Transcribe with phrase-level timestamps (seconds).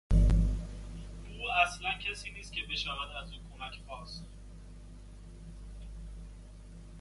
[1.29, 4.25] او اصلا کسی نیست که بشود از او کمک خواست.